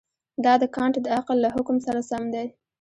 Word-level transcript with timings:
دا 0.43 0.53
د 0.61 0.63
کانټ 0.75 0.95
د 1.01 1.07
عقل 1.17 1.37
له 1.45 1.49
حکم 1.55 1.77
سره 1.85 1.99
سم 2.09 2.23
دی. 2.35 2.47